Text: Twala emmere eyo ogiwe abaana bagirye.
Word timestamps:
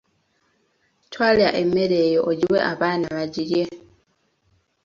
Twala 1.11 1.47
emmere 1.61 1.97
eyo 2.07 2.19
ogiwe 2.31 2.59
abaana 2.71 3.07
bagirye. 3.15 3.63